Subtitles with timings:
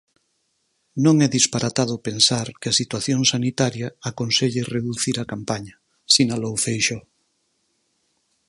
[1.05, 5.75] Non é disparatado pensar que a situación sanitaria aconselle reducir a campaña,
[6.13, 7.03] sinalou Feixóo.